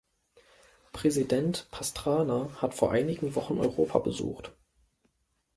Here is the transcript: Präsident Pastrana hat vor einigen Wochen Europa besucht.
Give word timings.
Präsident 0.93 1.67
Pastrana 1.69 2.49
hat 2.59 2.73
vor 2.73 2.91
einigen 2.91 3.35
Wochen 3.35 3.59
Europa 3.59 3.99
besucht. 3.99 4.51